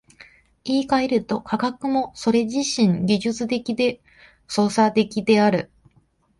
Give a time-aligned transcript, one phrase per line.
[0.63, 4.01] 言い換えると、科学もそれ自身技術的で
[4.47, 5.69] 操作的である。